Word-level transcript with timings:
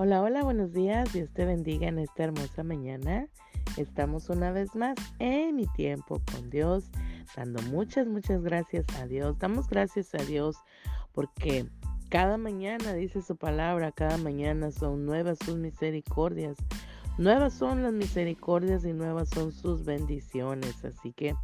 Hola, 0.00 0.22
hola, 0.22 0.44
buenos 0.44 0.72
días. 0.72 1.12
Dios 1.12 1.28
te 1.34 1.44
bendiga 1.44 1.88
en 1.88 1.98
esta 1.98 2.22
hermosa 2.22 2.62
mañana. 2.62 3.26
Estamos 3.76 4.28
una 4.28 4.52
vez 4.52 4.76
más 4.76 4.94
en 5.18 5.56
mi 5.56 5.66
tiempo 5.66 6.22
con 6.32 6.50
Dios, 6.50 6.88
dando 7.36 7.60
muchas, 7.62 8.06
muchas 8.06 8.40
gracias 8.40 8.86
a 9.00 9.08
Dios. 9.08 9.36
Damos 9.40 9.66
gracias 9.68 10.14
a 10.14 10.18
Dios 10.18 10.54
porque 11.10 11.66
cada 12.10 12.38
mañana 12.38 12.92
dice 12.92 13.22
su 13.22 13.36
palabra, 13.36 13.90
cada 13.90 14.18
mañana 14.18 14.70
son 14.70 15.04
nuevas 15.04 15.36
sus 15.44 15.56
misericordias. 15.56 16.56
Nuevas 17.18 17.54
son 17.54 17.82
las 17.82 17.92
misericordias 17.92 18.84
y 18.84 18.92
nuevas 18.92 19.28
son 19.30 19.50
sus 19.50 19.84
bendiciones. 19.84 20.84
Así 20.84 21.12
que 21.12 21.34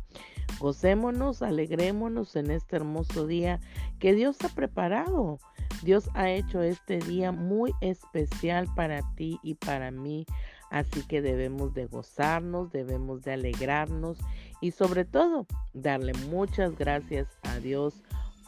gocémonos, 0.61 1.43
alegrémonos 1.43 2.36
en 2.36 2.53
este 2.53 2.77
hermoso 2.77 3.27
día 3.27 3.59
que 3.99 4.14
Dios 4.14 4.36
ha 4.45 4.49
preparado. 4.49 5.41
Dios 5.85 6.09
ha 6.15 6.31
hecho 6.31 6.63
este 6.63 6.99
día 6.99 7.31
muy 7.31 7.75
especial 7.83 8.67
para 8.75 9.03
ti 9.17 9.39
y 9.43 9.55
para 9.55 9.91
mí. 9.91 10.25
Así 10.71 11.03
que 11.07 11.21
debemos 11.21 11.75
de 11.75 11.85
gozarnos, 11.85 12.73
debemos 12.73 13.23
de 13.23 13.35
alegrarnos 13.35 14.17
y 14.63 14.71
sobre 14.71 15.05
todo 15.05 15.47
darle 15.75 16.15
muchas 16.31 16.75
gracias 16.77 17.29
a 17.43 17.59
Dios 17.59 18.03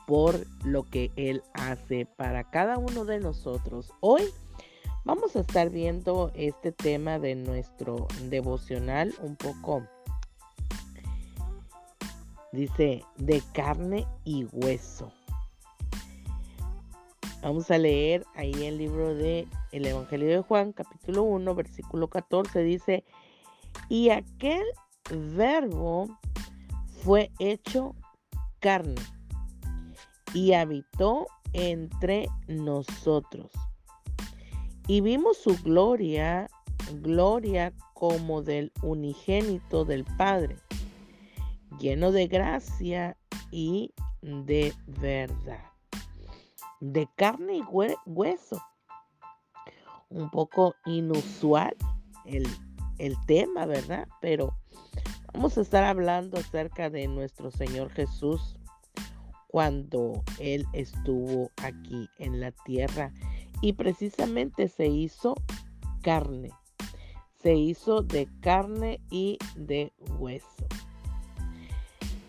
por 0.06 0.46
lo 0.64 0.84
que 0.84 1.12
Él 1.16 1.42
hace 1.52 2.06
para 2.06 2.44
cada 2.44 2.78
uno 2.78 3.04
de 3.04 3.20
nosotros. 3.20 3.92
Hoy 4.00 4.22
vamos 5.04 5.36
a 5.36 5.40
estar 5.40 5.68
viendo 5.68 6.32
este 6.34 6.72
tema 6.72 7.18
de 7.18 7.34
nuestro 7.34 8.08
devocional 8.30 9.14
un 9.20 9.36
poco, 9.36 9.86
dice, 12.50 13.04
de 13.18 13.42
carne 13.52 14.06
y 14.24 14.44
hueso. 14.52 15.12
Vamos 17.46 17.70
a 17.70 17.78
leer 17.78 18.26
ahí 18.34 18.52
el 18.64 18.76
libro 18.76 19.14
de 19.14 19.46
el 19.70 19.86
Evangelio 19.86 20.26
de 20.26 20.40
Juan, 20.40 20.72
capítulo 20.72 21.22
1, 21.22 21.54
versículo 21.54 22.08
14, 22.08 22.64
dice, 22.64 23.04
y 23.88 24.10
aquel 24.10 24.64
verbo 25.36 26.08
fue 27.04 27.30
hecho 27.38 27.94
carne 28.58 29.00
y 30.34 30.54
habitó 30.54 31.28
entre 31.52 32.26
nosotros. 32.48 33.52
Y 34.88 35.00
vimos 35.00 35.36
su 35.38 35.56
gloria, 35.62 36.48
gloria 36.94 37.72
como 37.94 38.42
del 38.42 38.72
unigénito 38.82 39.84
del 39.84 40.04
Padre, 40.18 40.56
lleno 41.78 42.10
de 42.10 42.26
gracia 42.26 43.16
y 43.52 43.94
de 44.20 44.74
verdad, 44.88 45.75
de 46.80 47.08
carne 47.16 47.58
y 47.58 47.62
hueso. 48.06 48.62
Un 50.08 50.30
poco 50.30 50.74
inusual 50.84 51.76
el, 52.24 52.46
el 52.98 53.16
tema, 53.26 53.66
¿verdad? 53.66 54.08
Pero 54.20 54.56
vamos 55.32 55.58
a 55.58 55.62
estar 55.62 55.84
hablando 55.84 56.38
acerca 56.38 56.90
de 56.90 57.08
nuestro 57.08 57.50
Señor 57.50 57.90
Jesús 57.90 58.58
cuando 59.48 60.22
Él 60.38 60.66
estuvo 60.72 61.50
aquí 61.62 62.08
en 62.18 62.40
la 62.40 62.52
tierra 62.52 63.12
y 63.62 63.72
precisamente 63.72 64.68
se 64.68 64.86
hizo 64.86 65.34
carne, 66.02 66.50
se 67.42 67.54
hizo 67.54 68.02
de 68.02 68.28
carne 68.40 69.00
y 69.10 69.38
de 69.56 69.92
hueso. 70.18 70.65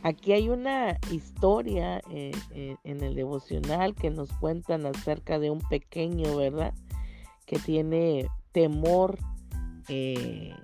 Aquí 0.08 0.32
hay 0.32 0.48
una 0.48 0.98
historia 1.12 2.00
eh, 2.10 2.32
eh, 2.52 2.78
en 2.86 3.04
el 3.04 3.14
devocional 3.14 3.94
que 3.94 4.10
nos 4.10 4.32
cuentan 4.32 4.86
acerca 4.86 5.38
de 5.38 5.50
un 5.50 5.60
pequeño, 5.60 6.34
¿verdad? 6.38 6.74
Que 7.46 7.60
tiene 7.60 8.30
temor 8.54 9.18
eh, 9.90 10.56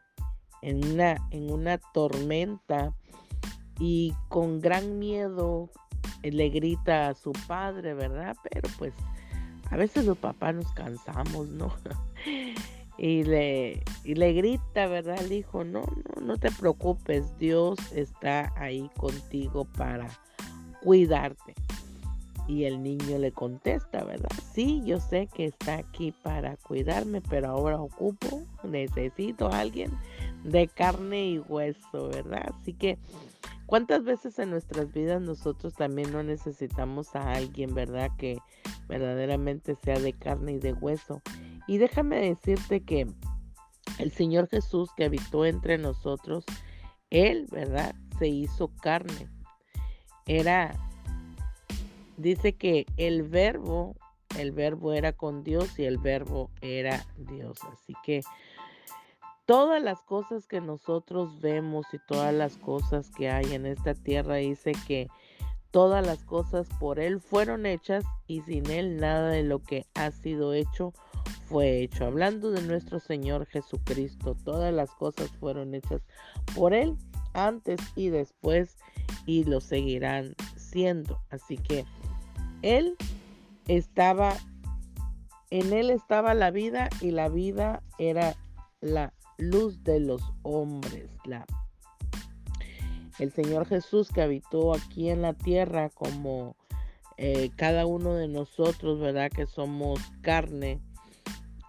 en, 0.62 0.86
una, 0.86 1.18
en 1.32 1.52
una 1.52 1.78
tormenta 1.78 2.96
y 3.82 4.14
con 4.30 4.62
gran 4.62 4.98
miedo 4.98 5.70
le 6.22 6.48
grita 6.48 7.10
a 7.10 7.14
su 7.14 7.34
padre, 7.46 7.96
¿verdad? 7.96 8.38
Pero 8.50 8.70
pues 8.78 8.94
a 9.70 9.76
veces 9.76 10.06
los 10.06 10.18
papás 10.18 10.56
nos 10.56 10.72
cansamos, 10.72 11.50
¿no? 11.50 11.70
y 12.98 13.24
le, 13.24 13.84
y 14.04 14.16
le 14.16 14.34
grita, 14.34 14.88
¿verdad? 14.88 15.22
El 15.22 15.32
hijo, 15.32 15.64
no, 15.64 15.82
no, 15.82 16.22
no 16.22 16.38
te 16.38 16.52
preocupes, 16.52 17.38
Dios 17.38 17.78
está 17.94 18.54
ahí 18.56 18.90
contigo 18.98 19.66
para 19.66 20.08
cuidarte. 20.82 21.56
Y 22.48 22.66
el 22.66 22.84
niño 22.84 23.20
le 23.20 23.32
contesta, 23.32 24.04
¿verdad? 24.04 24.30
Sí, 24.54 24.82
yo 24.86 25.00
sé 25.00 25.28
que 25.34 25.46
está 25.46 25.76
aquí 25.76 26.12
para 26.12 26.58
cuidarme, 26.58 27.22
pero 27.22 27.50
ahora 27.50 27.80
ocupo, 27.80 28.44
necesito 28.64 29.48
a 29.48 29.60
alguien 29.60 29.92
de 30.44 30.68
carne 30.68 31.26
y 31.26 31.40
hueso, 31.40 32.10
¿verdad? 32.10 32.54
Así 32.60 32.74
que 32.74 32.98
¿Cuántas 33.66 34.04
veces 34.04 34.38
en 34.40 34.52
nuestras 34.52 34.92
vidas 34.94 35.22
nosotros 35.22 35.74
también 35.74 36.12
no 36.12 36.22
necesitamos 36.22 37.16
a 37.16 37.32
alguien, 37.32 37.74
verdad? 37.74 38.12
Que 38.18 38.38
verdaderamente 38.88 39.76
sea 39.84 40.00
de 40.00 40.14
carne 40.14 40.54
y 40.54 40.60
de 40.60 40.74
hueso. 40.74 41.22
Y 41.68 41.78
déjame 41.78 42.18
decirte 42.18 42.84
que 42.84 43.08
el 44.00 44.12
Señor 44.12 44.50
Jesús 44.50 44.90
que 44.96 45.06
habitó 45.06 45.46
entre 45.46 45.78
nosotros, 45.78 46.46
Él, 47.10 47.48
¿verdad? 47.52 47.96
Se 48.20 48.28
hizo 48.28 48.70
carne. 48.82 49.30
Era, 50.26 50.74
dice 52.18 52.54
que 52.54 52.86
el 52.98 53.24
verbo, 53.24 53.96
el 54.38 54.52
verbo 54.52 54.94
era 54.94 55.14
con 55.14 55.44
Dios 55.44 55.78
y 55.78 55.84
el 55.84 55.98
verbo 55.98 56.50
era 56.62 57.06
Dios. 57.18 57.58
Así 57.72 57.94
que 58.04 58.22
todas 59.46 59.82
las 59.82 60.02
cosas 60.02 60.48
que 60.48 60.62
nosotros 60.62 61.42
vemos 61.42 61.86
y 61.94 62.00
todas 62.08 62.34
las 62.34 62.58
cosas 62.58 63.10
que 63.10 63.30
hay 63.30 63.54
en 63.54 63.66
esta 63.66 63.94
tierra 63.94 64.36
dice 64.36 64.72
que 64.88 65.10
todas 65.72 66.06
las 66.06 66.24
cosas 66.24 66.68
por 66.80 67.00
Él 67.00 67.20
fueron 67.20 67.66
hechas 67.66 68.06
y 68.28 68.42
sin 68.42 68.70
Él 68.70 68.98
nada 68.98 69.30
de 69.30 69.44
lo 69.44 69.60
que 69.60 69.86
ha 69.96 70.12
sido 70.12 70.54
hecho 70.54 70.94
fue 71.48 71.82
hecho. 71.82 72.06
Hablando 72.06 72.52
de 72.52 72.62
nuestro 72.62 73.00
Señor 73.00 73.46
Jesucristo, 73.46 74.36
todas 74.44 74.74
las 74.74 74.92
cosas 74.92 75.30
fueron 75.40 75.74
hechas 75.76 76.02
por 76.56 76.74
Él 76.74 76.96
antes 77.34 77.80
y 77.96 78.10
después 78.10 78.78
y 79.26 79.44
lo 79.44 79.62
seguirán 79.62 80.36
siendo. 80.56 81.20
Así 81.30 81.58
que 81.58 81.86
Él 82.62 82.96
estaba, 83.68 84.36
en 85.50 85.74
Él 85.74 85.90
estaba 85.90 86.34
la 86.34 86.52
vida 86.52 86.90
y 87.02 87.12
la 87.12 87.30
vida 87.30 87.84
era 87.98 88.36
la 88.82 89.14
luz 89.38 89.84
de 89.84 90.00
los 90.00 90.22
hombres. 90.44 91.10
La, 91.26 91.46
el 93.20 93.32
Señor 93.32 93.68
Jesús 93.68 94.10
que 94.10 94.22
habitó 94.22 94.74
aquí 94.74 95.10
en 95.10 95.22
la 95.22 95.34
tierra 95.34 95.90
como 95.90 96.56
eh, 97.18 97.52
cada 97.56 97.86
uno 97.86 98.16
de 98.16 98.28
nosotros, 98.28 99.00
¿verdad? 99.00 99.32
Que 99.32 99.46
somos 99.46 100.00
carne, 100.22 100.82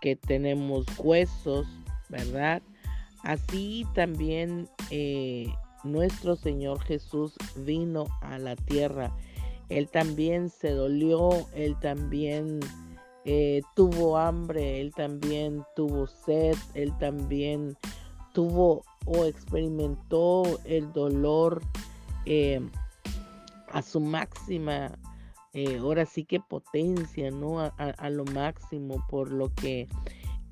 que 0.04 0.16
tenemos 0.16 0.84
huesos, 0.98 1.66
¿verdad? 2.10 2.60
Así 3.22 3.86
también 3.94 4.68
eh, 4.90 5.46
nuestro 5.82 6.36
Señor 6.36 6.78
Jesús 6.82 7.32
vino 7.56 8.04
a 8.20 8.36
la 8.36 8.54
tierra. 8.54 9.16
Él 9.70 9.88
también 9.88 10.50
se 10.50 10.72
dolió, 10.72 11.30
él 11.54 11.74
también 11.80 12.60
eh, 13.24 13.62
tuvo 13.74 14.18
hambre, 14.18 14.82
él 14.82 14.92
también 14.94 15.64
tuvo 15.74 16.06
sed, 16.06 16.54
él 16.74 16.92
también 16.98 17.74
tuvo 18.34 18.84
o 19.06 19.24
experimentó 19.24 20.42
el 20.66 20.92
dolor 20.92 21.62
eh, 22.26 22.60
a 23.72 23.80
su 23.80 24.00
máxima, 24.00 24.98
eh, 25.54 25.78
ahora 25.78 26.04
sí 26.06 26.24
que 26.24 26.40
potencia, 26.40 27.30
¿no? 27.30 27.60
A, 27.60 28.10
lo 28.10 28.24
máximo 28.26 29.04
por 29.08 29.32
lo 29.32 29.52
que 29.54 29.88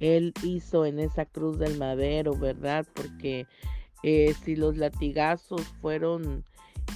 él 0.00 0.32
hizo 0.42 0.86
en 0.86 0.98
esa 0.98 1.26
cruz 1.26 1.58
del 1.58 1.78
madero, 1.78 2.34
¿verdad? 2.36 2.86
Porque 2.94 3.46
si 4.02 4.56
los 4.56 4.76
latigazos 4.76 5.62
fueron 5.80 6.44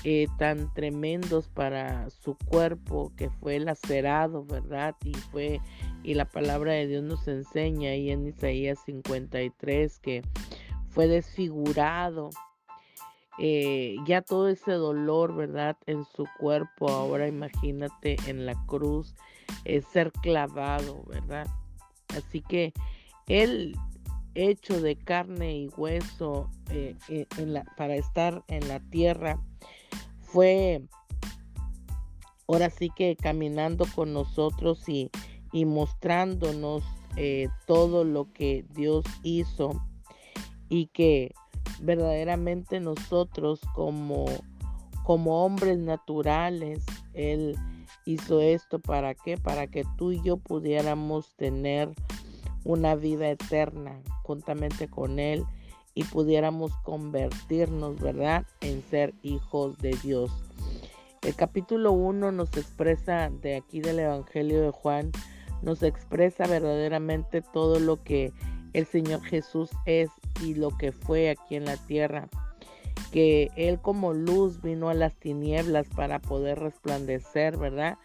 eh, 0.05 0.29
tan 0.39 0.73
tremendos 0.73 1.49
para 1.49 2.11
su 2.11 2.37
cuerpo 2.37 3.13
que 3.17 3.29
fue 3.29 3.59
lacerado, 3.59 4.45
¿verdad? 4.45 4.95
Y 5.05 5.13
fue, 5.15 5.61
y 6.05 6.15
la 6.15 6.27
palabra 6.27 6.75
de 6.75 6.87
Dios 6.87 7.03
nos 7.03 7.27
enseña 7.27 7.91
ahí 7.91 8.11
en 8.11 8.27
Isaías 8.27 8.79
53 8.87 9.99
que 9.99 10.23
fue 10.91 11.09
desfigurado. 11.09 12.31
Eh, 13.39 13.97
ya 14.07 14.23
todo 14.23 14.49
ese 14.49 14.73
dolor, 14.73 15.35
¿verdad? 15.35 15.77
En 15.87 16.05
su 16.05 16.27
cuerpo, 16.39 16.89
ahora 16.89 17.29
imagínate 17.29 18.17
en 18.27 18.47
la 18.47 18.55
cruz, 18.67 19.15
es 19.65 19.85
ser 19.87 20.11
clavado, 20.13 21.05
¿verdad? 21.07 21.47
Así 22.17 22.41
que 22.41 22.73
él 23.27 23.77
hecho 24.35 24.81
de 24.81 24.97
carne 24.97 25.57
y 25.57 25.69
hueso 25.77 26.51
eh, 26.71 26.97
para 27.77 27.97
estar 27.97 28.45
en 28.49 28.69
la 28.69 28.81
tierra, 28.81 29.41
fue 30.21 30.83
ahora 32.47 32.71
sí 32.71 32.91
que 32.95 33.17
caminando 33.17 33.87
con 33.95 34.13
nosotros 34.13 34.89
y, 34.89 35.11
mostrándonos 35.53 36.85
eh, 37.17 37.49
todo 37.67 38.05
lo 38.05 38.31
que 38.35 38.67
Dios 38.75 39.07
hizo 39.23 39.83
y 40.69 40.89
que 40.89 41.33
verdaderamente 41.81 42.81
nosotros 42.81 43.61
como, 43.75 44.27
como 45.05 45.45
hombres 45.45 45.79
naturales, 45.79 46.85
Él 47.15 47.57
hizo 48.05 48.41
esto 48.41 48.79
para 48.79 49.15
qué? 49.15 49.37
Para 49.37 49.67
que 49.67 49.85
tú 49.97 50.13
y 50.13 50.23
yo 50.23 50.37
pudiéramos 50.37 51.35
tener 51.37 51.91
una 52.65 52.95
vida 52.95 53.31
eterna 53.31 54.01
juntamente 54.23 54.89
con 54.89 55.19
Él 55.19 55.45
y 55.95 56.05
pudiéramos 56.05 56.73
convertirnos, 56.83 57.99
¿verdad?, 57.99 58.45
en 58.61 58.83
ser 58.83 59.15
hijos 59.23 59.79
de 59.79 59.97
Dios. 60.03 60.31
El 61.23 61.35
capítulo 61.35 61.93
1 61.93 62.33
nos 62.33 62.57
expresa 62.57 63.31
de 63.31 63.57
aquí 63.57 63.81
del 63.81 64.01
Evangelio 64.01 64.61
de 64.61 64.71
Juan, 64.71 65.11
nos 65.63 65.83
expresa 65.83 66.47
verdaderamente 66.47 67.41
todo 67.41 67.81
lo 67.81 68.03
que 68.03 68.33
el 68.75 68.85
Señor 68.85 69.23
Jesús 69.23 69.71
es 69.87 70.11
y 70.43 70.55
lo 70.55 70.77
que 70.77 70.93
fue 70.93 71.31
aquí 71.31 71.57
en 71.57 71.65
la 71.65 71.77
tierra. 71.77 72.29
Que 73.13 73.51
Él 73.57 73.81
como 73.81 74.13
luz 74.13 74.61
vino 74.63 74.89
a 74.89 74.95
las 74.95 75.15
tinieblas 75.15 75.87
para 75.89 76.21
poder 76.21 76.59
resplandecer, 76.59 77.57
¿verdad? 77.57 77.99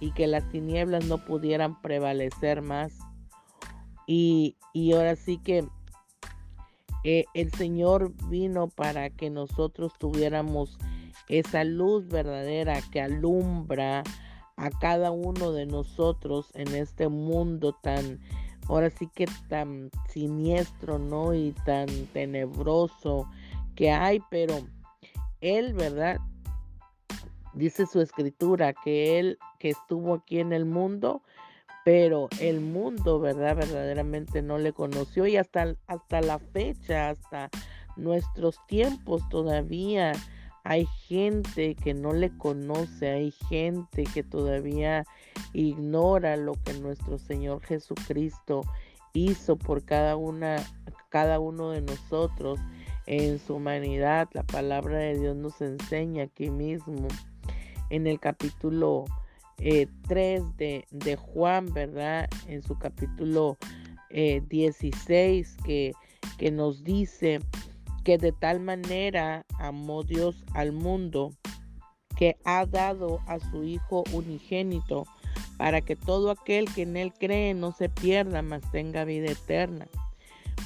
Y 0.00 0.12
que 0.12 0.26
las 0.26 0.48
tinieblas 0.50 1.06
no 1.06 1.24
pudieran 1.24 1.80
prevalecer 1.80 2.62
más. 2.62 2.92
Y, 4.06 4.56
y 4.72 4.92
ahora 4.92 5.16
sí 5.16 5.38
que 5.38 5.66
eh, 7.04 7.24
el 7.34 7.52
Señor 7.52 8.12
vino 8.28 8.68
para 8.68 9.10
que 9.10 9.30
nosotros 9.30 9.92
tuviéramos 9.98 10.78
esa 11.28 11.64
luz 11.64 12.08
verdadera 12.08 12.80
que 12.90 13.00
alumbra 13.00 14.02
a 14.56 14.70
cada 14.70 15.12
uno 15.12 15.52
de 15.52 15.66
nosotros 15.66 16.50
en 16.54 16.74
este 16.74 17.08
mundo 17.08 17.76
tan, 17.80 18.20
ahora 18.68 18.90
sí 18.90 19.08
que 19.14 19.26
tan 19.48 19.90
siniestro, 20.08 20.98
¿no? 20.98 21.34
Y 21.34 21.52
tan 21.64 21.86
tenebroso 22.12 23.28
que 23.74 23.90
hay, 23.90 24.20
pero 24.30 24.54
Él, 25.40 25.74
¿verdad? 25.74 26.18
Dice 27.54 27.86
su 27.86 28.00
escritura 28.00 28.72
que 28.72 29.18
Él 29.18 29.38
que 29.58 29.70
estuvo 29.70 30.14
aquí 30.14 30.38
en 30.38 30.52
el 30.52 30.64
mundo, 30.64 31.22
pero 31.84 32.28
el 32.40 32.60
mundo, 32.60 33.18
¿verdad? 33.18 33.56
Verdaderamente 33.56 34.42
no 34.42 34.58
le 34.58 34.72
conoció 34.72 35.26
y 35.26 35.36
hasta, 35.36 35.74
hasta 35.86 36.20
la 36.20 36.38
fecha, 36.38 37.10
hasta 37.10 37.50
nuestros 37.96 38.64
tiempos 38.66 39.28
todavía 39.28 40.12
hay 40.64 40.86
gente 41.06 41.74
que 41.74 41.94
no 41.94 42.12
le 42.12 42.36
conoce, 42.36 43.08
hay 43.08 43.30
gente 43.48 44.04
que 44.04 44.22
todavía 44.22 45.04
ignora 45.52 46.36
lo 46.36 46.54
que 46.54 46.74
nuestro 46.74 47.18
Señor 47.18 47.62
Jesucristo 47.62 48.62
hizo 49.12 49.56
por 49.56 49.84
cada 49.84 50.16
una, 50.16 50.56
cada 51.08 51.40
uno 51.40 51.70
de 51.70 51.82
nosotros 51.82 52.58
en 53.06 53.38
su 53.38 53.54
humanidad. 53.54 54.28
La 54.32 54.42
palabra 54.42 54.98
de 54.98 55.18
Dios 55.18 55.36
nos 55.36 55.60
enseña 55.60 56.24
aquí 56.24 56.50
mismo 56.50 57.08
en 57.90 58.06
el 58.06 58.20
capítulo 58.20 59.04
3 59.56 60.42
eh, 60.58 60.84
de, 60.90 61.16
Juan, 61.16 61.72
¿verdad? 61.72 62.28
En 62.46 62.62
su 62.62 62.78
capítulo 62.78 63.56
16 64.10 65.48
eh, 65.48 65.62
que, 65.64 65.92
que 66.38 66.50
nos 66.50 66.84
dice 66.84 67.40
que 68.08 68.16
de 68.16 68.32
tal 68.32 68.58
manera 68.58 69.44
amó 69.58 70.02
Dios 70.02 70.42
al 70.54 70.72
mundo 70.72 71.34
que 72.16 72.38
ha 72.42 72.64
dado 72.64 73.20
a 73.26 73.38
su 73.38 73.64
Hijo 73.64 74.02
unigénito 74.14 75.04
para 75.58 75.82
que 75.82 75.94
todo 75.94 76.30
aquel 76.30 76.72
que 76.72 76.84
en 76.84 76.96
él 76.96 77.12
cree 77.12 77.52
no 77.52 77.70
se 77.70 77.90
pierda, 77.90 78.40
mas 78.40 78.62
tenga 78.72 79.04
vida 79.04 79.30
eterna. 79.30 79.88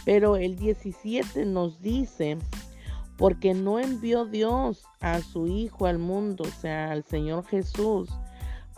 Pero 0.05 0.37
el 0.37 0.55
17 0.55 1.45
nos 1.45 1.83
dice, 1.83 2.39
porque 3.19 3.55
no 3.55 3.81
envió 3.81 4.25
Dios 4.25 4.85
a 5.01 5.21
su 5.21 5.49
Hijo 5.49 5.87
al 5.87 5.99
mundo, 5.99 6.45
o 6.45 6.61
sea, 6.61 6.93
al 6.93 7.03
Señor 7.03 7.45
Jesús, 7.47 8.09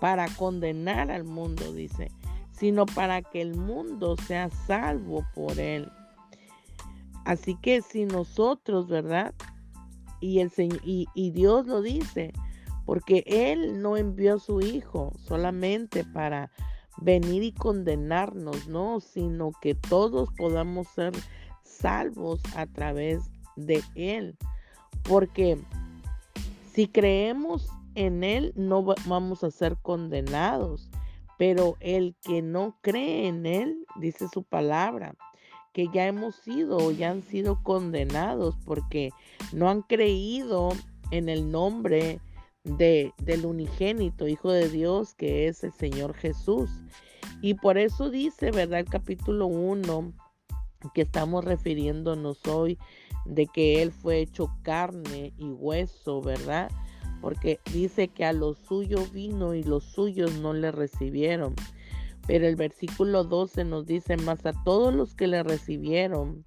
para 0.00 0.26
condenar 0.36 1.10
al 1.10 1.24
mundo, 1.24 1.70
dice, 1.74 2.10
sino 2.50 2.86
para 2.86 3.20
que 3.20 3.42
el 3.42 3.56
mundo 3.56 4.16
sea 4.26 4.48
salvo 4.48 5.22
por 5.34 5.60
él. 5.60 5.86
Así 7.24 7.56
que 7.56 7.82
si 7.82 8.04
nosotros, 8.04 8.88
¿verdad? 8.88 9.34
Y, 10.20 10.40
el, 10.40 10.50
y, 10.84 11.06
y 11.14 11.30
Dios 11.30 11.66
lo 11.66 11.82
dice, 11.82 12.32
porque 12.86 13.24
Él 13.26 13.80
no 13.80 13.96
envió 13.96 14.34
a 14.34 14.38
su 14.38 14.60
Hijo 14.60 15.12
solamente 15.18 16.04
para 16.04 16.50
venir 16.98 17.42
y 17.42 17.52
condenarnos, 17.52 18.68
no, 18.68 19.00
sino 19.00 19.52
que 19.60 19.74
todos 19.74 20.28
podamos 20.36 20.88
ser 20.88 21.12
salvos 21.62 22.40
a 22.56 22.66
través 22.66 23.30
de 23.56 23.82
Él. 23.94 24.36
Porque 25.02 25.58
si 26.72 26.88
creemos 26.88 27.68
en 27.94 28.24
Él 28.24 28.52
no 28.56 28.82
vamos 29.06 29.44
a 29.44 29.50
ser 29.50 29.76
condenados. 29.76 30.90
Pero 31.36 31.76
el 31.80 32.14
que 32.22 32.42
no 32.42 32.76
cree 32.80 33.26
en 33.26 33.44
Él, 33.44 33.84
dice 34.00 34.28
su 34.32 34.44
palabra, 34.44 35.16
que 35.74 35.88
ya 35.92 36.06
hemos 36.06 36.36
sido 36.36 36.78
o 36.78 36.90
ya 36.90 37.10
han 37.10 37.22
sido 37.22 37.62
condenados 37.62 38.56
porque 38.64 39.10
no 39.52 39.68
han 39.68 39.82
creído 39.82 40.70
en 41.10 41.28
el 41.28 41.50
nombre 41.50 42.20
de, 42.62 43.12
del 43.18 43.44
unigénito 43.44 44.26
Hijo 44.26 44.50
de 44.50 44.70
Dios 44.70 45.14
que 45.14 45.46
es 45.48 45.62
el 45.62 45.72
Señor 45.72 46.14
Jesús. 46.14 46.70
Y 47.42 47.54
por 47.54 47.76
eso 47.76 48.08
dice, 48.08 48.50
¿verdad? 48.50 48.80
El 48.80 48.88
capítulo 48.88 49.46
1 49.46 50.14
que 50.94 51.02
estamos 51.02 51.44
refiriéndonos 51.44 52.46
hoy 52.46 52.78
de 53.26 53.46
que 53.46 53.82
Él 53.82 53.92
fue 53.92 54.20
hecho 54.20 54.50
carne 54.62 55.34
y 55.36 55.50
hueso, 55.50 56.22
¿verdad? 56.22 56.70
porque 57.24 57.58
dice 57.72 58.08
que 58.08 58.26
a 58.26 58.34
los 58.34 58.58
suyos 58.58 59.10
vino 59.10 59.54
y 59.54 59.62
los 59.62 59.82
suyos 59.82 60.34
no 60.40 60.52
le 60.52 60.70
recibieron. 60.70 61.54
Pero 62.26 62.46
el 62.46 62.56
versículo 62.56 63.24
12 63.24 63.64
nos 63.64 63.86
dice, 63.86 64.16
más 64.16 64.44
a 64.46 64.52
todos 64.64 64.94
los 64.94 65.14
que 65.14 65.26
le 65.26 65.42
recibieron, 65.42 66.44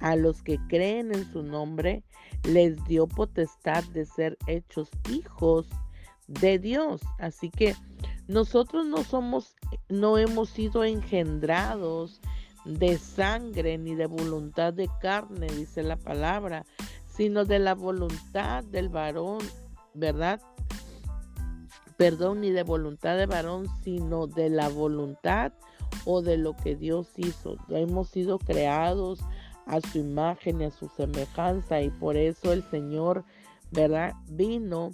a 0.00 0.16
los 0.16 0.42
que 0.42 0.58
creen 0.68 1.14
en 1.14 1.30
su 1.30 1.42
nombre, 1.42 2.02
les 2.44 2.82
dio 2.84 3.06
potestad 3.06 3.84
de 3.92 4.06
ser 4.06 4.38
hechos 4.46 4.88
hijos 5.10 5.68
de 6.26 6.58
Dios. 6.58 7.02
Así 7.18 7.50
que 7.50 7.74
nosotros 8.26 8.86
no 8.86 9.04
somos, 9.04 9.54
no 9.88 10.18
hemos 10.18 10.50
sido 10.50 10.84
engendrados 10.84 12.20
de 12.64 12.98
sangre 12.98 13.78
ni 13.78 13.94
de 13.94 14.06
voluntad 14.06 14.72
de 14.72 14.88
carne, 15.00 15.46
dice 15.48 15.82
la 15.82 15.96
palabra, 15.96 16.64
sino 17.06 17.44
de 17.44 17.58
la 17.58 17.74
voluntad 17.74 18.64
del 18.64 18.88
varón 18.88 19.40
¿verdad? 19.94 20.40
Perdón, 21.98 22.42
ni 22.42 22.52
de 22.52 22.62
voluntad 22.62 23.16
de 23.16 23.26
varón, 23.26 23.66
sino 23.82 24.28
de 24.28 24.50
la 24.50 24.68
voluntad 24.68 25.52
o 26.04 26.22
de 26.22 26.38
lo 26.38 26.54
que 26.56 26.76
Dios 26.76 27.08
hizo. 27.16 27.56
Hemos 27.68 28.08
sido 28.08 28.38
creados 28.38 29.18
a 29.66 29.80
su 29.80 29.98
imagen 29.98 30.60
y 30.60 30.66
a 30.66 30.70
su 30.70 30.88
semejanza 30.96 31.82
y 31.82 31.90
por 31.90 32.16
eso 32.16 32.52
el 32.52 32.62
Señor, 32.70 33.24
¿verdad? 33.72 34.14
Vino 34.30 34.92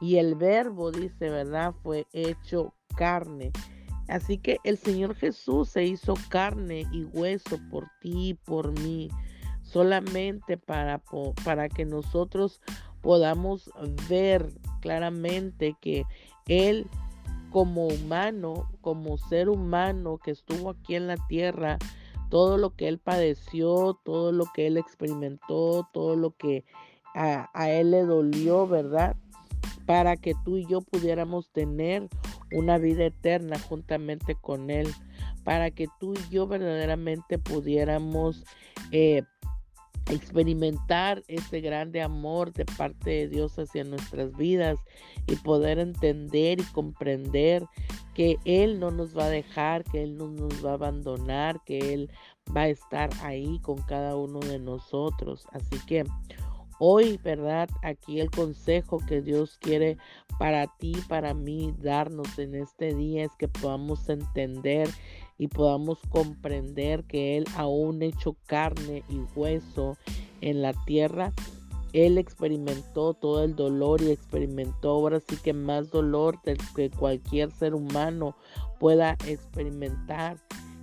y 0.00 0.16
el 0.16 0.34
verbo, 0.34 0.90
dice, 0.90 1.28
¿verdad? 1.28 1.74
Fue 1.82 2.06
hecho 2.14 2.72
carne. 2.96 3.52
Así 4.08 4.38
que 4.38 4.56
el 4.64 4.78
Señor 4.78 5.14
Jesús 5.14 5.68
se 5.68 5.84
hizo 5.84 6.14
carne 6.30 6.86
y 6.90 7.04
hueso 7.04 7.58
por 7.70 7.84
ti 8.00 8.30
y 8.30 8.34
por 8.34 8.72
mí, 8.80 9.10
solamente 9.60 10.56
para, 10.56 11.02
para 11.44 11.68
que 11.68 11.84
nosotros 11.84 12.62
podamos 13.02 13.70
ver 14.08 14.50
claramente 14.80 15.76
que 15.80 16.04
Él 16.46 16.86
como 17.50 17.86
humano, 17.86 18.68
como 18.80 19.18
ser 19.18 19.48
humano 19.48 20.18
que 20.18 20.30
estuvo 20.30 20.70
aquí 20.70 20.94
en 20.94 21.06
la 21.06 21.16
tierra, 21.28 21.78
todo 22.28 22.58
lo 22.58 22.74
que 22.74 22.88
Él 22.88 22.98
padeció, 22.98 23.98
todo 24.04 24.32
lo 24.32 24.46
que 24.52 24.66
Él 24.66 24.76
experimentó, 24.76 25.88
todo 25.92 26.16
lo 26.16 26.32
que 26.32 26.64
a, 27.14 27.70
Él 27.70 27.92
le 27.92 28.02
dolió, 28.02 28.66
¿verdad? 28.66 29.16
Para 29.86 30.16
que 30.16 30.34
tú 30.44 30.58
y 30.58 30.66
yo 30.66 30.82
pudiéramos 30.82 31.50
tener 31.50 32.08
una 32.52 32.78
vida 32.78 33.06
eterna 33.06 33.58
juntamente 33.58 34.34
con 34.34 34.70
Él, 34.70 34.92
para 35.44 35.70
que 35.70 35.86
tú 35.98 36.14
y 36.14 36.28
yo 36.30 36.46
verdaderamente 36.46 37.38
pudiéramos 37.38 38.44
eh, 38.92 39.22
experimentar 40.10 41.22
ese 41.28 41.60
grande 41.60 42.00
amor 42.02 42.52
de 42.52 42.64
parte 42.64 43.10
de 43.10 43.28
Dios 43.28 43.58
hacia 43.58 43.84
nuestras 43.84 44.36
vidas 44.36 44.78
y 45.26 45.36
poder 45.36 45.78
entender 45.78 46.60
y 46.60 46.64
comprender 46.64 47.64
que 48.14 48.38
Él 48.44 48.78
no 48.78 48.90
nos 48.90 49.16
va 49.16 49.24
a 49.24 49.30
dejar, 49.30 49.84
que 49.84 50.02
Él 50.02 50.16
no 50.16 50.28
nos 50.28 50.64
va 50.64 50.70
a 50.70 50.74
abandonar, 50.74 51.60
que 51.64 51.94
Él 51.94 52.10
va 52.56 52.62
a 52.62 52.68
estar 52.68 53.10
ahí 53.22 53.58
con 53.60 53.76
cada 53.82 54.16
uno 54.16 54.40
de 54.40 54.58
nosotros. 54.58 55.46
Así 55.52 55.78
que 55.86 56.04
hoy, 56.78 57.18
¿verdad? 57.22 57.68
Aquí 57.82 58.20
el 58.20 58.30
consejo 58.30 59.00
que 59.06 59.22
Dios 59.22 59.58
quiere 59.60 59.98
para 60.38 60.66
ti, 60.78 60.94
para 61.08 61.34
mí, 61.34 61.74
darnos 61.78 62.38
en 62.38 62.54
este 62.54 62.94
día 62.94 63.24
es 63.24 63.32
que 63.38 63.48
podamos 63.48 64.08
entender 64.08 64.88
y 65.38 65.48
podamos 65.48 65.98
comprender 66.08 67.04
que 67.04 67.36
Él 67.36 67.44
aún 67.56 68.02
hecho 68.02 68.36
carne 68.46 69.02
y 69.08 69.20
hueso 69.38 69.96
en 70.40 70.62
la 70.62 70.72
tierra, 70.84 71.32
Él 71.92 72.18
experimentó 72.18 73.14
todo 73.14 73.44
el 73.44 73.54
dolor 73.54 74.00
y 74.02 74.10
experimentó 74.10 74.90
ahora 74.90 75.20
sí 75.20 75.36
que 75.42 75.52
más 75.52 75.90
dolor 75.90 76.40
del 76.42 76.58
que 76.74 76.90
cualquier 76.90 77.50
ser 77.50 77.74
humano 77.74 78.36
pueda 78.78 79.16
experimentar. 79.26 80.38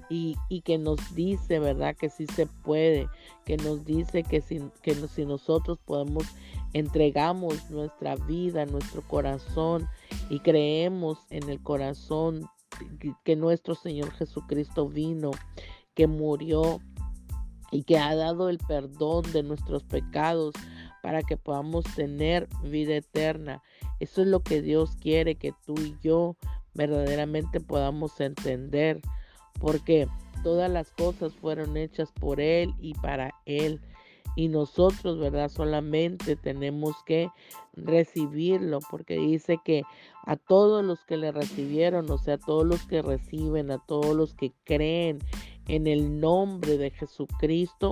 Y, 0.09 0.37
que 0.63 0.77
nos 0.77 0.99
dice, 1.15 1.57
¿verdad? 1.57 1.95
Que 1.95 2.07
sí 2.07 2.27
se 2.27 2.45
puede, 2.45 3.07
que 3.45 3.57
nos 3.57 3.83
dice 3.83 4.21
que 4.21 4.41
si, 4.41 4.61
que 4.83 4.93
si 4.93 5.25
nosotros 5.25 5.79
podemos, 5.83 6.25
entregamos 6.73 7.71
nuestra 7.71 8.15
vida, 8.15 8.67
nuestro 8.67 9.01
corazón 9.07 9.87
y 10.29 10.39
creemos 10.39 11.17
en 11.31 11.49
el 11.49 11.59
corazón 11.63 12.47
que 13.23 13.35
nuestro 13.35 13.75
Señor 13.75 14.11
Jesucristo 14.11 14.87
vino, 14.87 15.31
que 15.93 16.07
murió 16.07 16.79
y 17.71 17.83
que 17.83 17.97
ha 17.97 18.15
dado 18.15 18.49
el 18.49 18.59
perdón 18.59 19.23
de 19.31 19.43
nuestros 19.43 19.83
pecados 19.83 20.53
para 21.01 21.21
que 21.21 21.37
podamos 21.37 21.83
tener 21.95 22.47
vida 22.63 22.95
eterna. 22.95 23.61
Eso 23.99 24.21
es 24.21 24.27
lo 24.27 24.41
que 24.41 24.61
Dios 24.61 24.95
quiere 25.01 25.35
que 25.35 25.53
tú 25.65 25.75
y 25.77 25.97
yo 26.01 26.37
verdaderamente 26.73 27.59
podamos 27.59 28.19
entender, 28.19 29.01
porque 29.59 30.07
todas 30.43 30.69
las 30.69 30.91
cosas 30.91 31.33
fueron 31.33 31.77
hechas 31.77 32.11
por 32.11 32.39
Él 32.39 32.73
y 32.79 32.93
para 32.93 33.33
Él. 33.45 33.81
Y 34.35 34.47
nosotros, 34.47 35.19
¿verdad? 35.19 35.49
Solamente 35.49 36.35
tenemos 36.35 36.95
que 37.05 37.29
recibirlo, 37.73 38.79
porque 38.89 39.17
dice 39.17 39.59
que 39.63 39.83
a 40.25 40.35
todos 40.35 40.83
los 40.83 41.03
que 41.05 41.17
le 41.17 41.31
recibieron, 41.31 42.09
o 42.09 42.17
sea, 42.17 42.35
a 42.35 42.39
todos 42.39 42.65
los 42.65 42.85
que 42.85 43.01
reciben, 43.01 43.71
a 43.71 43.79
todos 43.79 44.15
los 44.15 44.33
que 44.33 44.53
creen 44.63 45.19
en 45.67 45.87
el 45.87 46.19
nombre 46.19 46.77
de 46.77 46.91
Jesucristo, 46.91 47.91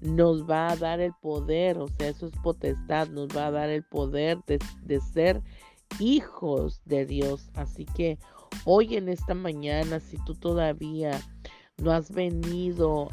nos 0.00 0.48
va 0.48 0.70
a 0.70 0.76
dar 0.76 1.00
el 1.00 1.12
poder, 1.20 1.78
o 1.78 1.88
sea, 1.88 2.08
eso 2.08 2.26
es 2.26 2.32
potestad, 2.42 3.08
nos 3.08 3.28
va 3.36 3.46
a 3.46 3.50
dar 3.50 3.68
el 3.68 3.82
poder 3.84 4.38
de, 4.46 5.00
ser 5.00 5.42
hijos 5.98 6.80
de 6.84 7.06
Dios. 7.06 7.50
Así 7.54 7.84
que 7.84 8.18
hoy 8.64 8.96
en 8.96 9.08
esta 9.08 9.34
mañana, 9.34 10.00
si 10.00 10.16
tú 10.24 10.34
todavía 10.34 11.20
no 11.78 11.90
has 11.90 12.12
venido 12.12 13.08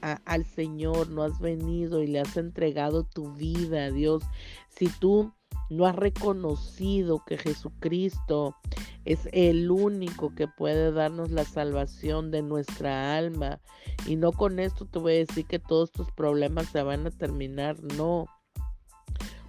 al 0.00 0.44
Señor, 0.44 1.10
no 1.10 1.22
has 1.22 1.38
venido 1.40 2.02
y 2.02 2.06
le 2.06 2.20
has 2.20 2.36
entregado 2.36 3.04
tu 3.04 3.32
vida 3.34 3.86
a 3.86 3.90
Dios, 3.90 4.22
si 4.68 4.88
tú 4.88 5.32
no 5.70 5.86
has 5.86 5.96
reconocido 5.96 7.22
que 7.26 7.36
Jesucristo 7.36 8.56
es 9.04 9.28
el 9.32 9.70
único 9.70 10.34
que 10.34 10.48
puede 10.48 10.92
darnos 10.92 11.30
la 11.30 11.44
salvación 11.44 12.30
de 12.30 12.42
nuestra 12.42 13.16
alma. 13.16 13.60
Y 14.06 14.16
no 14.16 14.32
con 14.32 14.58
esto 14.58 14.86
te 14.86 14.98
voy 14.98 15.12
a 15.12 15.16
decir 15.26 15.46
que 15.46 15.58
todos 15.58 15.90
tus 15.90 16.10
problemas 16.10 16.68
se 16.68 16.82
van 16.82 17.06
a 17.06 17.10
terminar, 17.10 17.82
no, 17.96 18.26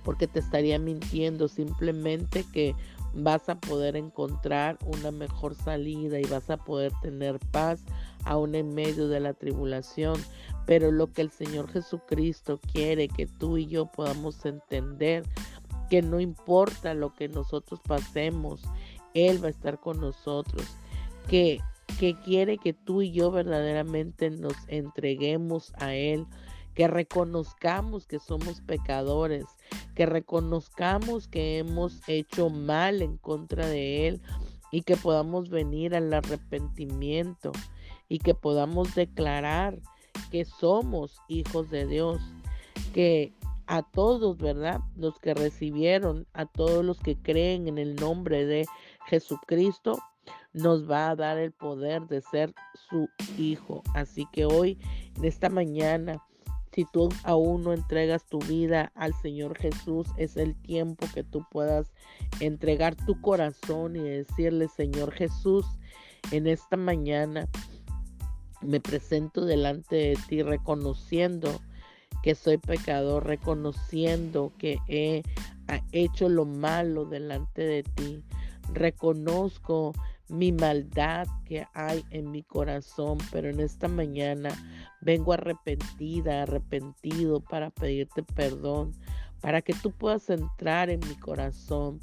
porque 0.03 0.27
te 0.27 0.39
estaría 0.39 0.79
mintiendo, 0.79 1.47
simplemente 1.47 2.45
que 2.51 2.75
vas 3.13 3.49
a 3.49 3.59
poder 3.59 3.95
encontrar 3.95 4.77
una 4.85 5.11
mejor 5.11 5.55
salida 5.55 6.19
y 6.19 6.25
vas 6.25 6.49
a 6.49 6.57
poder 6.57 6.91
tener 7.01 7.39
paz 7.51 7.83
aún 8.25 8.55
en 8.55 8.73
medio 8.73 9.07
de 9.07 9.19
la 9.19 9.33
tribulación. 9.33 10.15
Pero 10.65 10.91
lo 10.91 11.11
que 11.11 11.21
el 11.21 11.31
Señor 11.31 11.71
Jesucristo 11.71 12.59
quiere 12.71 13.07
que 13.07 13.25
tú 13.25 13.57
y 13.57 13.67
yo 13.67 13.87
podamos 13.87 14.45
entender 14.45 15.23
que 15.89 16.01
no 16.01 16.19
importa 16.19 16.93
lo 16.93 17.13
que 17.13 17.27
nosotros 17.27 17.79
pasemos, 17.85 18.61
Él 19.13 19.43
va 19.43 19.47
a 19.47 19.51
estar 19.51 19.79
con 19.79 19.99
nosotros, 19.99 20.63
que, 21.27 21.59
que 21.99 22.15
quiere 22.19 22.57
que 22.57 22.73
tú 22.73 23.01
y 23.01 23.11
yo 23.11 23.31
verdaderamente 23.31 24.29
nos 24.29 24.55
entreguemos 24.67 25.73
a 25.79 25.95
Él, 25.95 26.27
que 26.75 26.87
reconozcamos 26.87 28.05
que 28.05 28.19
somos 28.19 28.61
pecadores, 28.61 29.45
que 29.95 30.05
reconozcamos 30.05 31.27
que 31.27 31.57
hemos 31.57 32.07
hecho 32.07 32.49
mal 32.49 33.01
en 33.01 33.17
contra 33.17 33.67
de 33.67 34.07
Él 34.07 34.21
y 34.71 34.81
que 34.81 34.97
podamos 34.97 35.49
venir 35.49 35.95
al 35.95 36.13
arrepentimiento 36.13 37.51
y 38.07 38.19
que 38.19 38.33
podamos 38.33 38.95
declarar 38.95 39.79
que 40.31 40.45
somos 40.45 41.17
hijos 41.27 41.69
de 41.69 41.85
Dios, 41.85 42.21
que 42.93 43.33
a 43.67 43.83
todos, 43.83 44.37
¿verdad? 44.37 44.81
Los 44.95 45.19
que 45.19 45.33
recibieron, 45.33 46.25
a 46.33 46.45
todos 46.45 46.83
los 46.83 46.99
que 46.99 47.15
creen 47.15 47.67
en 47.67 47.77
el 47.77 47.95
nombre 47.95 48.45
de 48.45 48.65
Jesucristo, 49.07 49.99
nos 50.53 50.89
va 50.89 51.09
a 51.09 51.15
dar 51.15 51.37
el 51.37 51.51
poder 51.51 52.07
de 52.07 52.21
ser 52.21 52.53
su 52.89 53.07
hijo. 53.37 53.83
Así 53.93 54.25
que 54.31 54.45
hoy, 54.45 54.79
en 55.15 55.25
esta 55.25 55.49
mañana, 55.49 56.23
si 56.79 56.85
tú 56.85 57.09
aún 57.23 57.63
no 57.63 57.73
entregas 57.73 58.23
tu 58.23 58.39
vida 58.39 58.93
al 58.95 59.13
Señor 59.15 59.57
Jesús, 59.57 60.07
es 60.15 60.37
el 60.37 60.55
tiempo 60.55 61.07
que 61.13 61.25
tú 61.25 61.45
puedas 61.51 61.91
entregar 62.39 62.95
tu 62.95 63.19
corazón 63.19 63.97
y 63.97 63.99
decirle, 63.99 64.69
Señor 64.69 65.11
Jesús, 65.11 65.65
en 66.31 66.47
esta 66.47 66.77
mañana 66.77 67.49
me 68.61 68.79
presento 68.79 69.43
delante 69.43 69.93
de 69.97 70.17
ti 70.29 70.41
reconociendo 70.41 71.59
que 72.23 72.33
soy 72.33 72.57
pecador, 72.57 73.25
reconociendo 73.25 74.53
que 74.57 74.77
he 74.87 75.21
hecho 75.91 76.29
lo 76.29 76.45
malo 76.45 77.03
delante 77.03 77.61
de 77.61 77.83
ti. 77.83 78.23
Reconozco 78.73 79.91
mi 80.29 80.51
maldad 80.51 81.27
que 81.45 81.65
hay 81.73 82.05
en 82.11 82.31
mi 82.31 82.43
corazón, 82.43 83.17
pero 83.31 83.49
en 83.49 83.59
esta 83.59 83.87
mañana 83.87 84.49
vengo 85.01 85.33
arrepentida, 85.33 86.43
arrepentido 86.43 87.41
para 87.41 87.71
pedirte 87.71 88.23
perdón, 88.23 88.93
para 89.41 89.61
que 89.61 89.73
tú 89.73 89.91
puedas 89.91 90.29
entrar 90.29 90.89
en 90.89 90.99
mi 91.07 91.15
corazón, 91.15 91.99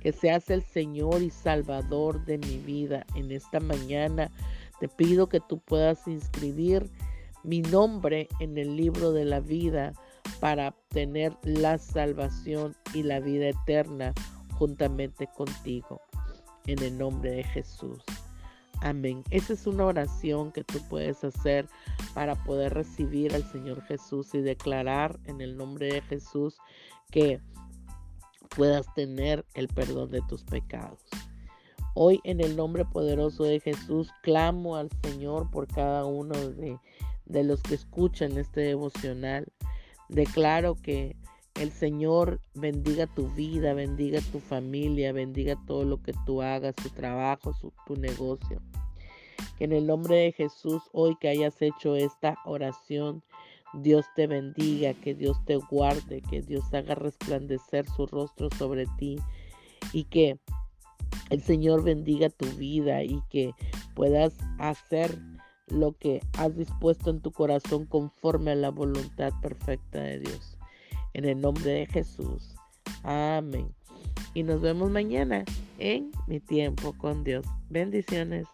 que 0.00 0.12
seas 0.12 0.50
el 0.50 0.62
Señor 0.62 1.22
y 1.22 1.30
Salvador 1.30 2.24
de 2.24 2.38
mi 2.38 2.58
vida. 2.58 3.04
En 3.14 3.30
esta 3.30 3.60
mañana 3.60 4.30
te 4.80 4.88
pido 4.88 5.28
que 5.28 5.40
tú 5.40 5.58
puedas 5.58 6.06
inscribir 6.08 6.90
mi 7.44 7.62
nombre 7.62 8.28
en 8.40 8.58
el 8.58 8.76
libro 8.76 9.12
de 9.12 9.24
la 9.24 9.40
vida 9.40 9.92
para 10.40 10.68
obtener 10.68 11.36
la 11.42 11.78
salvación 11.78 12.74
y 12.94 13.02
la 13.02 13.20
vida 13.20 13.48
eterna 13.48 14.12
juntamente 14.58 15.28
contigo. 15.28 16.00
En 16.68 16.80
el 16.82 16.96
nombre 16.96 17.32
de 17.32 17.42
Jesús. 17.42 17.98
Amén. 18.80 19.24
Esa 19.30 19.54
es 19.54 19.66
una 19.66 19.86
oración 19.86 20.52
que 20.52 20.62
tú 20.62 20.78
puedes 20.88 21.24
hacer 21.24 21.66
para 22.14 22.36
poder 22.44 22.74
recibir 22.74 23.34
al 23.34 23.42
Señor 23.50 23.82
Jesús 23.82 24.32
y 24.34 24.38
declarar 24.38 25.18
en 25.24 25.40
el 25.40 25.56
nombre 25.56 25.92
de 25.92 26.00
Jesús 26.02 26.56
que 27.10 27.40
puedas 28.54 28.86
tener 28.94 29.44
el 29.54 29.66
perdón 29.66 30.12
de 30.12 30.22
tus 30.28 30.44
pecados. 30.44 31.00
Hoy 31.94 32.20
en 32.22 32.40
el 32.40 32.54
nombre 32.54 32.84
poderoso 32.84 33.42
de 33.42 33.58
Jesús 33.58 34.12
clamo 34.22 34.76
al 34.76 34.88
Señor 35.02 35.50
por 35.50 35.66
cada 35.66 36.04
uno 36.04 36.34
de 36.36 36.78
de 37.28 37.44
los 37.44 37.62
que 37.62 37.74
escuchan 37.74 38.36
este 38.38 38.62
devocional. 38.62 39.46
Declaro 40.08 40.74
que 40.76 41.16
el 41.60 41.72
Señor 41.72 42.40
bendiga 42.54 43.06
tu 43.06 43.28
vida, 43.30 43.74
bendiga 43.74 44.20
tu 44.32 44.38
familia, 44.38 45.12
bendiga 45.12 45.56
todo 45.66 45.84
lo 45.84 46.00
que 46.02 46.12
tú 46.24 46.40
hagas, 46.42 46.74
tu 46.76 46.88
trabajo, 46.90 47.52
tu 47.86 47.96
negocio. 47.96 48.62
Que 49.56 49.64
en 49.64 49.72
el 49.72 49.86
nombre 49.86 50.16
de 50.16 50.32
Jesús, 50.32 50.82
hoy 50.92 51.16
que 51.16 51.28
hayas 51.28 51.60
hecho 51.60 51.96
esta 51.96 52.38
oración, 52.44 53.22
Dios 53.74 54.06
te 54.14 54.26
bendiga, 54.26 54.94
que 54.94 55.14
Dios 55.14 55.44
te 55.44 55.56
guarde, 55.56 56.22
que 56.22 56.42
Dios 56.42 56.72
haga 56.72 56.94
resplandecer 56.94 57.86
su 57.88 58.06
rostro 58.06 58.48
sobre 58.56 58.86
ti 58.98 59.16
y 59.92 60.04
que 60.04 60.38
el 61.30 61.42
Señor 61.42 61.82
bendiga 61.82 62.28
tu 62.30 62.46
vida 62.56 63.02
y 63.02 63.20
que 63.30 63.52
puedas 63.94 64.38
hacer 64.58 65.18
lo 65.66 65.92
que 65.92 66.20
has 66.38 66.56
dispuesto 66.56 67.10
en 67.10 67.20
tu 67.20 67.32
corazón 67.32 67.84
conforme 67.84 68.52
a 68.52 68.54
la 68.54 68.70
voluntad 68.70 69.32
perfecta 69.42 70.00
de 70.00 70.20
Dios. 70.20 70.57
En 71.14 71.24
el 71.24 71.40
nombre 71.40 71.70
de 71.70 71.86
Jesús. 71.86 72.54
Amén. 73.02 73.68
Y 74.34 74.42
nos 74.42 74.60
vemos 74.60 74.90
mañana 74.90 75.44
en 75.78 76.10
mi 76.26 76.40
tiempo 76.40 76.92
con 76.98 77.24
Dios. 77.24 77.46
Bendiciones. 77.70 78.46